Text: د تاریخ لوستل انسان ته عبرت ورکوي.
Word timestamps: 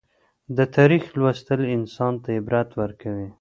د 0.57 0.59
تاریخ 0.75 1.03
لوستل 1.19 1.61
انسان 1.75 2.13
ته 2.23 2.29
عبرت 2.39 2.69
ورکوي. 2.81 3.27